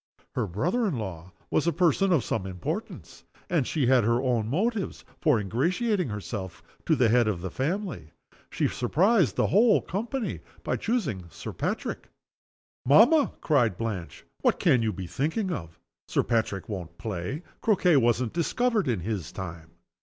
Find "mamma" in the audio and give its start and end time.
12.83-13.33